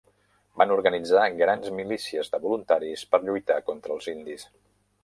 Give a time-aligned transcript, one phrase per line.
[0.61, 4.53] Van organitzar grans milícies de voluntaris per lluitar contra els indis.